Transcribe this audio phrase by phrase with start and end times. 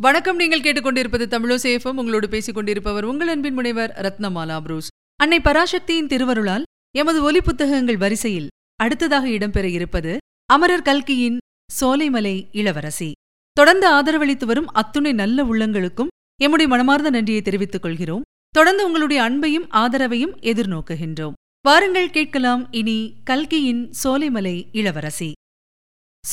[0.00, 0.36] வணக்கம்.
[0.36, 4.88] நீங்கள் கேட்டுக்கொண்டிருப்பது தமிழோசேஃபம் உங்களோடு பேசிக் கொண்டிருப்பவர் உங்கள் அன்பின் முனைவர் ரத்னமாலா புரூஸ்.
[5.16, 6.62] அன்னை பராசக்தியின் திருவருளால்
[6.98, 11.38] எமது ஒலி புத்தகங்கள் வரிசையில் அடுத்ததாக இடம்பெற இருப்பது அமரர் கல்கியின்
[11.80, 13.12] சோலைமலை இளவரசி.
[13.52, 16.12] தொடர்ந்து ஆதரவளித்து வரும் அத்துணை நல்ல உள்ளங்களுக்கும்
[16.42, 18.22] எம்முடைய மனமார்ந்த நன்றியை தெரிவித்துக் கொள்கிறோம்.
[18.48, 21.32] தொடர்ந்து உங்களுடைய அன்பையும் ஆதரவையும் எதிர்நோக்குகின்றோம்.
[21.60, 25.32] வாருங்கள் கேட்கலாம் இனி கல்கியின் சோலைமலை இளவரசி.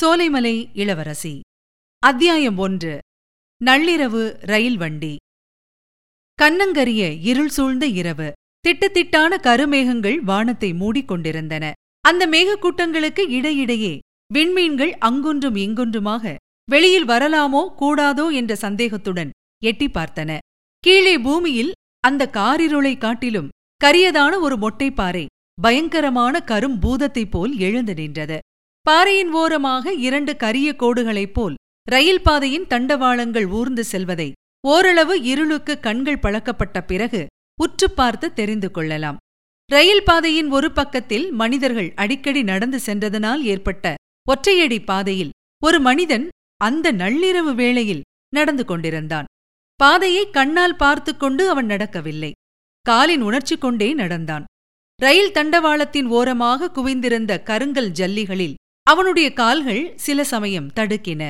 [0.02, 1.40] சோலைமலை இளவரசி.
[2.00, 3.00] அத்தியாயம் ஒன்று.
[3.64, 5.16] நள்ளிரவு ரயில் வண்டி.
[6.42, 8.32] கண்ணங்கரிய இருள் சூழ்ந்த இரவு.
[8.68, 11.72] திட்டத்திட்டான கருமேகங்கள் வானத்தை மூடிக்கொண்டிருந்தன.
[12.02, 14.00] அந்த மேகக்கூட்டங்களுக்கு இடையிடையே
[14.34, 16.36] விண்மீன்கள் அங்கொன்றும் இங்கொன்றுமாக
[16.70, 19.30] வெளியில் வரலாமோ கூடாதோ என்ற சந்தேகத்துடன்
[19.64, 20.38] எட்டி பார்த்தன.
[20.80, 23.50] கீழே பூமியில் அந்த காரிருளை காட்டிலும்
[23.84, 25.26] கரியதான ஒரு மொட்டைப்பாறை
[25.62, 28.40] பயங்கரமான கரும் பூதத்தைப் போல் எழுந்து நின்றது.
[28.82, 31.56] பாறையின் ஓரமாக இரண்டு கரிய கோடுகளைப் போல்
[31.88, 34.32] ரயில் பாதையின் தண்டவாளங்கள் ஊர்ந்து செல்வதை
[34.68, 37.26] ஓரளவு இருளுக்கு கண்கள் பழக்கப்பட்ட பிறகு
[37.62, 39.18] உற்று பார்த்து தெரிந்து கொள்ளலாம்.
[39.72, 43.94] ரயில் பாதையின் ஒரு பக்கத்தில் மனிதர்கள் அடிக்கடி நடந்து சென்றதனால் ஏற்பட்ட
[44.28, 45.32] ஒற்றையடி பாதையில்
[45.64, 46.26] ஒரு மனிதன்
[46.62, 49.30] அந்த நள்ளிரவு வேளையில் நடந்து கொண்டிருந்தான்.
[49.76, 52.32] பாதையை கண்ணால் பார்த்து கொண்டு அவன் நடக்கவில்லை.
[52.82, 54.44] காலின் உணர்ச்சி கொண்டே நடந்தான்.
[55.02, 61.24] ரயில் தண்டவாளத்தின் ஓரமாக குவிந்திருந்த கருங்கல் ஜல்லிகளில் அவனுடைய கால்கள் சில சமயம் தடுக்கின.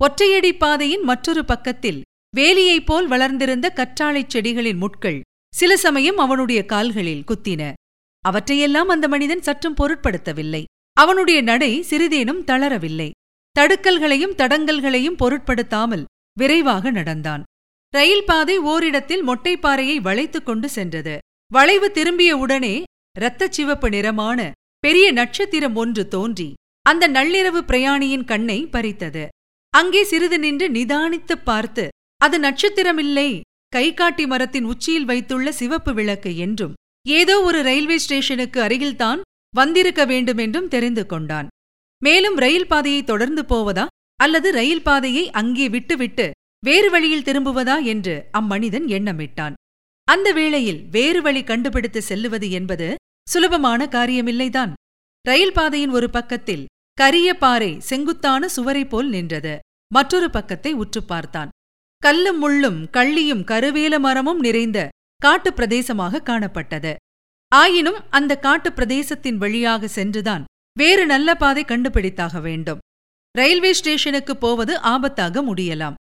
[0.00, 2.02] ஒற்றையடி பாதையின் மற்றொரு பக்கத்தில்
[2.36, 5.20] வேலியைப் போல் வளர்ந்திருந்த கற்றாழைச் செடிகளின் முட்கள்
[5.54, 7.72] சில சமயம் அவனுடைய கால்களில் குத்தின.
[8.20, 10.64] அவற்றையெல்லாம் அந்த மனிதன் சற்றும் பொருட்படுத்தவில்லை.
[10.92, 13.10] அவனுடைய நடை சிறிதேனும் தளரவில்லை.
[13.58, 16.04] தடுக்கல்களையும் தடங்கல்களையும் பொருட்படுத்தாமல்
[16.38, 17.42] விரைவாக நடந்தான்.
[17.90, 21.18] ரயில் பாதை ஓரிடத்தில் மொட்டைப்பாறையை வளைத்துக் கொண்டு சென்றது.
[21.52, 22.82] வளைவு திரும்பிய உடனே
[23.18, 29.28] இரத்தச் சிவப்பு நிறமான பெரிய நட்சத்திரம் ஒன்று தோன்றி அந்த நள்ளிரவு பிரயாணியின் கண்ணை பறித்தது.
[29.74, 33.40] அங்கே சிறிது நின்று நிதானித்துப் பார்த்து அது நட்சத்திரமில்லை.
[33.68, 36.74] கைகாட்டி மரத்தின் உச்சியில் வைத்துள்ள சிவப்பு விளக்கு என்றும்
[37.08, 39.20] ஏதோ ஒரு ரயில்வே ஸ்டேஷனுக்கு அருகில்தான்
[39.54, 41.48] வந்திருக்க வேண்டுமென்றும் தெரிந்து கொண்டான்.
[42.04, 46.30] மேலும் ரயில் பாதையை தொடர்ந்து போவதா அல்லது ரயில் பாதையை அங்கே விட்டுவிட்டு
[46.64, 49.52] வேறு வழியில் திரும்புவதா என்று அம்மனிதன் எண்ணமிட்டான்.
[50.04, 52.94] அந்த வேளையில் வேறு வழி கண்டுபிடித்து செல்லுவது என்பது
[53.28, 54.72] சுலபமான காரியமில்லைதான்
[55.22, 59.58] ரயில் பாதையின் ஒரு பக்கத்தில் கரிய பாறை செங்குத்தான சுவரைப் போல் நின்றது.
[59.94, 61.48] மற்றொரு பக்கத்தை உற்று பார்த்தான்.
[61.98, 66.94] கல்லும் முள்ளும் கள்ளியும் கருவேல மரமும் நிறைந்த காட்டுப் பிரதேசமாக காணப்பட்டது.
[67.48, 70.44] ஆயினும் அந்த காட்டுப் பிரதேசத்தின் வழியாக சென்றுதான்
[70.78, 72.78] வேறு நல்ல பாதை கண்டுபிடித்தாக வேண்டும்.
[73.38, 75.94] ரயில்வே ஸ்டேஷனுக்கு போவது ஆபத்தாக முடியலாம்.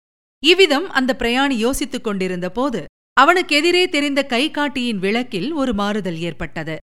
[0.45, 6.77] இவ்விதம் அந்த பிரயாணி யோசித்துக் கொண்டிருந்த போது அவனுக்கு எதிரே தெரிந்த கைகாட்டியின் விளக்கில் ஒரு மாறுதல் ஏற்பட்டது.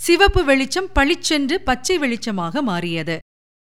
[0.00, 3.18] சிவப்பு வெளிச்சம் பளிச்சென்று பச்சை வெளிச்சமாக மாறியது.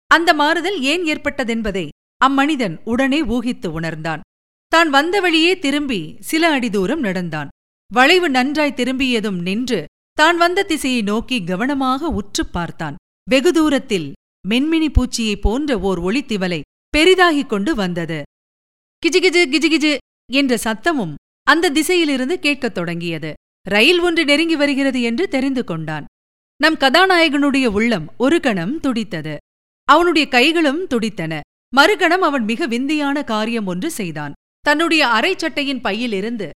[0.07, 1.89] அந்த மாறுதல் ஏன் ஏற்பட்டதென்பதை
[2.25, 4.21] அம்மனிதன் உடனே ஊகித்து உணர்ந்தான்.
[4.67, 7.47] தான் வந்த வழியே திரும்பி சில அடி தூரம் நடந்தான்.
[7.93, 12.95] வளைவு நன்றாய் திரும்பியதும் நின்று தான் வந்த திசையை நோக்கி கவனமாக உற்றுப் பார்த்தான்.
[13.29, 14.13] வெகு தூரத்தில்
[14.49, 16.61] மென்மினி பூச்சியைப் போன்ற ஓர் ஒளித்திவலை
[16.97, 18.23] பெரிதாகிக் கொண்டு வந்தது.
[19.05, 19.97] கிஜிகிஜு கிஜிகிஜு
[20.31, 23.33] என்ற சத்தமும் அந்த திசையிலிருந்து கேட்கத் தொடங்கியது.
[23.69, 26.05] ரயில் ஒன்று நெருங்கி வருகிறது என்று தெரிந்து கொண்டான்.
[26.57, 29.37] நம் கதாநாயகனுடைய உள்ளம் ஒரு கணம் துடித்தது.
[29.83, 31.39] அவனுடைய கைகளும் துடித்தன.
[31.75, 34.33] மறுகணம் அவன் மிக விந்தியான காரியம் ஒன்று செய்தான்.
[34.59, 36.49] தன்னுடைய அரைச்சட்டையின் பையிலிருந்து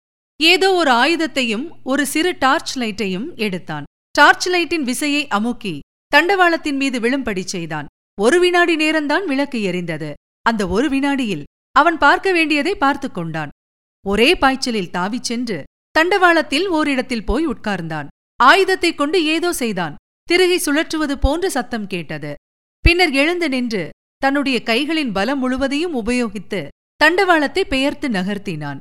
[0.42, 3.84] ஏதோ ஒரு ஆயுதத்தையும் ஒரு சிறு டார்ச் லைட்டையும் எடுத்தான்.
[4.10, 5.78] டார்ச் லைட்டின் விசையை அமுக்கி
[6.16, 7.86] தண்டவாளத்தின் மீது விழும்படி செய்தான்.
[8.20, 10.12] ஒரு வினாடி நேரம்தான் விளக்கு எரிந்தது.
[10.42, 13.48] அந்த ஒரு வினாடியில் அவன் பார்க்க வேண்டியதை பார்த்து கொண்டான்.
[14.06, 15.62] ஒரே பாய்ச்சலில் தாவிச் சென்று
[15.98, 18.06] தண்டவாளத்தில் ஓரிடத்தில் போய் உட்கார்ந்தான்.
[18.36, 19.94] ஆயுதத்தைக் கொண்டு ஏதோ செய்தான்.
[20.22, 22.34] திருகை சுழற்றுவது போன்ற சத்தம் கேட்டது.
[22.80, 23.90] பின்னர் எழுந்து நின்று
[24.24, 26.60] தன்னுடைய கைகளின் பலம் முழுவதையும் உபயோகித்து
[27.00, 28.78] தண்டவாளத்தை பெயர்த்து நகர்த்தினான்.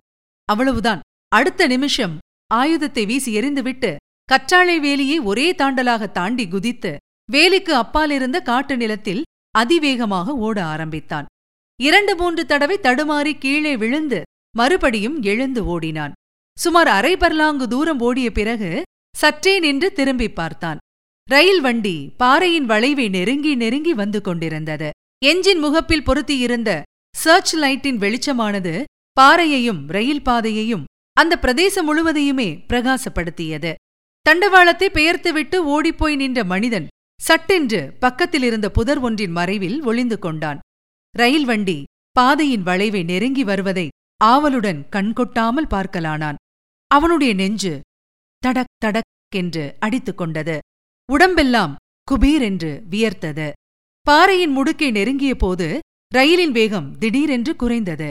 [0.49, 1.01] அவ்வளவுதான்.
[1.31, 2.15] அடுத்த நிமிஷம்
[2.51, 3.91] ஆயுதத்தை வீசி எறிந்துவிட்டு
[4.29, 6.91] கற்றாழை வேலியை ஒரே தாண்டலாக தாண்டி குதித்து
[7.29, 9.21] வேலிக்கு அப்பாலிருந்த காட்டு நிலத்தில்
[9.55, 11.27] அதிவேகமாக ஓட ஆரம்பித்தான்.
[11.79, 14.19] இரண்டு மூன்று தடவை தடுமாறி கீழே விழுந்து
[14.55, 16.13] மறுபடியும் எழுந்து ஓடினான்.
[16.57, 18.72] சுமார் அரை பர்லாங்கு தூரம் ஓடிய பிறகு
[19.16, 20.81] சற்றே நின்று திரும்பி பார்த்தான்.
[21.29, 24.89] ரயில் வண்டி பாறையின் வளைவை நெருங்கி நெருங்கி வந்து கொண்டிருந்தது.
[25.23, 26.81] எஞ்சின் முகப்பில் பொருத்தியிருந்த
[27.17, 28.84] சர்ச் லைட்டின் வெளிச்சமானது
[29.22, 30.84] பாறையையும் ரயில் பாதையையும்
[31.14, 33.73] அந்த பிரதேசம் முழுவதையுமே பிரகாசப்படுத்தியது.
[34.29, 36.87] தண்டவாளத்தை பெயர்த்துவிட்டு ஓடிப்போய் நின்ற மனிதன்
[37.22, 40.59] சட்டென்று பக்கத்திலிருந்த புதர் ஒன்றின் மறைவில் ஒளிந்து கொண்டான்.
[41.17, 43.87] ரயில் வண்டி பாதையின் வளைவை நெருங்கி வருவதை
[44.17, 46.35] ஆவலுடன் கண்கொட்டாமல் பார்க்கலானான்.
[46.87, 47.79] அவனுடைய நெஞ்சு
[48.37, 50.59] தடக் தடக் என்று அடித்துக் கொண்டது.
[51.11, 51.75] உடம்பெல்லாம்
[52.11, 53.52] குபீர் என்று வியர்த்தது.
[54.08, 55.79] பாறையின் முடுக்கை நெருங்கிய போது
[56.16, 58.09] ரயிலின் வேகம் திடீரென்று குறைந்தது.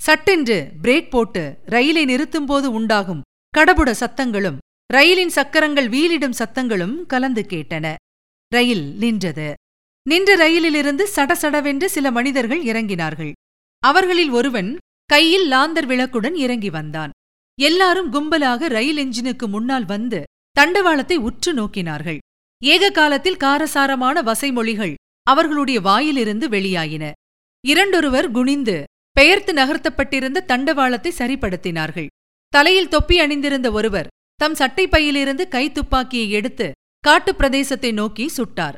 [0.00, 3.20] சட்டென்று பிரேக் போட்டு ரயிலை நிறுத்தும்போது உண்டாகும்
[3.58, 4.58] கடபுட சத்தங்களும்
[4.92, 7.94] ரயிலின் சக்கரங்கள் வீலிடும் சத்தங்களும் கலந்து கேட்டன.
[8.52, 9.48] ரயில் நின்றது.
[10.06, 13.32] நின்ற ரயிலிலிருந்து சடசடவென்று சில மனிதர்கள் இறங்கினார்கள்.
[13.82, 14.70] அவர்களில் ஒருவன்
[15.10, 17.14] கையில் லாந்தர் விளக்குடன் இறங்கி வந்தான்.
[17.58, 20.22] எல்லாரும் கும்பலாக ரயில் எஞ்சினுக்கு முன்னால் வந்து
[20.56, 22.18] தண்டவாளத்தை உற்று நோக்கினார்கள்.
[22.62, 24.94] ஏக காலத்தில் காரசாரமான வசைமொழிகள்
[25.26, 27.10] அவர்களுடைய வாயிலிருந்து வெளியாயின.
[27.66, 32.06] இரண்டொருவர் குனிந்து பெயர்த்து நகர்த்தப்பட்டிருந்த தண்டவாளத்தை சரிப்படுத்தினார்கள்.
[32.48, 38.74] தலையில் தொப்பி அணிந்திருந்த ஒருவர் தம் சட்டைப்பையிலிருந்து கைத்துப்பாக்கியை எடுத்து காட்டுப் பிரதேசத்தை நோக்கி சுட்டார்.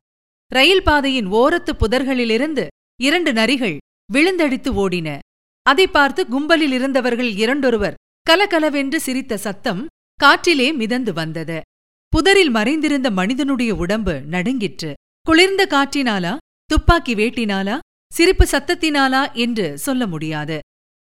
[0.52, 2.66] ரயில் பாதையின் ஓரத்து புதர்களிலிருந்து
[3.00, 3.76] இரண்டு நரிகள்
[4.12, 5.18] விழுந்தடித்து ஓடின.
[5.62, 9.86] அதை பார்த்து கும்பலில் இருந்தவர்கள் இரண்டொருவர் கலகலவென்று சிரித்த சத்தம்
[10.24, 11.60] காற்றிலே மிதந்து வந்தது.
[12.08, 14.94] புதரில் மறைந்திருந்த மனிதனுடைய உடம்பு நடுங்கிற்று.
[15.28, 17.78] குளிர்ந்த காற்றினாலா துப்பாக்கி வேட்டினாலா
[18.12, 20.58] சிரிப்பு சத்தத்தினாலா என்று சொல்ல முடியாது.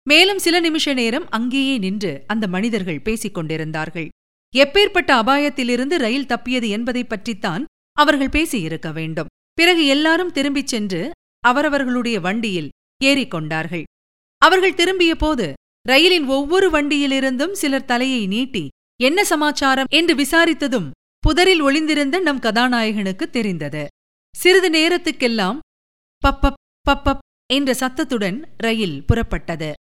[0.08, 4.08] மேலும் சில நிமிஷ நேரம் அங்கேயே நின்று அந்த மனிதர்கள் பேசிக் கொண்டிருந்தார்கள்.
[4.56, 9.26] எப்பேற்பட்ட அபாயத்திலிருந்து ரயில் தப்பியது என்பதைப் பற்றித்தான் அவர்கள் பேசியிருக்க வேண்டும்.
[9.52, 11.10] பிறகு எல்லாரும் திரும்பிச் சென்று
[11.40, 12.70] அவரவர்களுடைய வண்டியில்
[13.04, 13.82] ஏறிக்கொண்டார்கள்
[14.38, 15.52] அவர்கள் திரும்பிய போது
[15.88, 18.68] ரயிலின் ஒவ்வொரு வண்டியிலிருந்தும் சிலர் தலையை நீட்டி
[19.02, 19.86] என்ன சமாச்சாரம்?
[19.90, 23.86] என்று விசாரித்ததும் புதரில் ஒளிந்திருந்த நம் கதாநாயகனுக்கு தெரிந்தது.
[24.34, 25.58] சிறிது நேரத்துக்கெல்லாம்
[26.22, 27.22] பப்பப் பப்பப்
[27.52, 29.72] என்ற சத்தத்துடன் ரயில் புறப்பட்டது.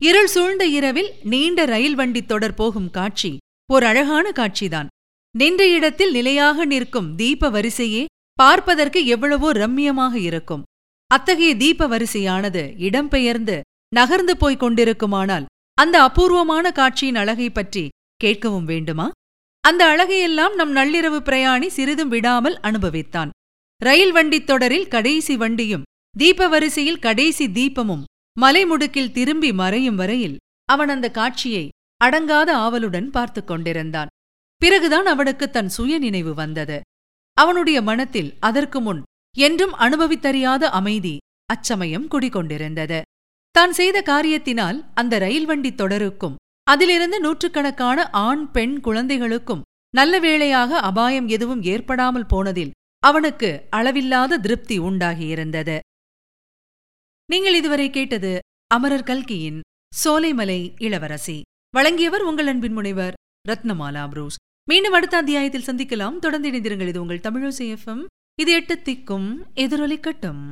[0.00, 3.36] இருள் சூழ்ந்த இரவில் நீண்ட ரயில் வண்டி தொடர் போகும் காட்சி
[3.72, 4.86] ஓர் அழகான காட்சிதான்.
[5.34, 10.62] நின்ற இடத்தில் நிலையாக நிற்கும் தீப வரிசையே பார்ப்பதற்கு எவ்வளவோ ரம்மியமாக இருக்கும்.
[11.06, 13.60] அத்தகைய தீப வரிசையானது இடம்பெயர்ந்து
[13.94, 15.44] நகர்ந்து போய்க் கொண்டிருக்குமானால்
[15.78, 17.88] அந்த அபூர்வமான காட்சியின் அழகை பற்றி
[18.24, 19.10] கேட்கவும் வேண்டுமா?
[19.60, 23.30] அந்த அழகையெல்லாம் நம் நள்ளிரவு பிரயாணி சிறிதும் விடாமல் அனுபவித்தான்.
[23.82, 28.04] ரயில் வண்டித் தொடரில் கடைசி வண்டியும் தீப வரிசையில் கடைசி தீபமும்
[28.36, 30.36] மலைமுடுக்கில் திரும்பி மறையும் வரையில்
[30.68, 31.64] அவன் அந்த காட்சியை
[32.00, 34.10] அடங்காத ஆவலுடன் பார்த்து கொண்டிருந்தான்.
[34.60, 36.78] பிறகுதான் அவனுக்கு தன் சுய நினைவு வந்தது.
[37.36, 39.02] அவனுடைய மனத்தில் அதற்கு முன்
[39.34, 41.14] என்றும் அனுபவித்தறியாத அமைதி
[41.48, 43.00] அச்சமயம் குடிகொண்டிருந்தது.
[43.54, 49.64] தான் செய்த காரியத்தினால் அந்த ரயில் வண்டி தொடருக்கும் அதிலிருந்து நூற்றுக்கணக்கான ஆண் பெண் குழந்தைகளுக்கும்
[49.94, 52.74] நல்ல வேளையாக அபாயம் எதுவும் ஏற்படாமல் போனதில்
[53.08, 55.78] அவனுக்கு அளவில்லாத திருப்தி உண்டாகியிருந்தது
[57.26, 58.38] நீங்கள் இதுவரை கேட்டது
[58.74, 59.60] அமரர் கல்கியின்
[60.04, 61.42] சோலைமலை இளவரசி.
[61.70, 63.14] வழங்கியவர் உங்கள் அன்பின் முனைவர்
[63.48, 64.36] ரத்னமாலா புரூஸ்.
[64.68, 66.18] மீண்டும் அடுத்த அத்தியாயத்தில் சந்திக்கலாம்.
[66.18, 66.88] தொடர்ந்து இணைந்திருங்கள்.
[66.88, 68.04] இது உங்கள் தமிழோசி எஃப்எம்.
[68.40, 70.44] இது எட்டு திக்கும் எதிரொலிக்கட்டும்